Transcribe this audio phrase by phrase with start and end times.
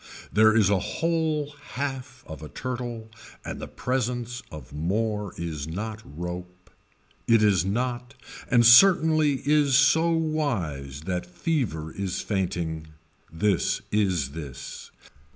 [0.33, 3.11] There is a whole half of a turtle
[3.45, 6.71] and the presence of more is not rope,
[7.27, 8.15] it is not
[8.49, 12.87] and certainly is so wise that fever is fainting.
[13.31, 14.89] This is this.